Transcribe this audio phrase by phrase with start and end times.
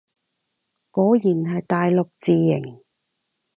[0.89, 2.83] 果然係大陸字形